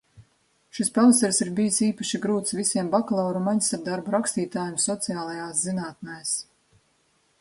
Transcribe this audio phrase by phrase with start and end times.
[0.77, 6.37] Šis pavasaris ir bijis īpaši grūts visiem bakalaura un maģistra darbu rakstītājiem sociālajās zinātnes.